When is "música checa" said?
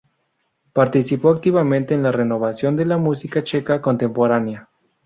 2.97-3.83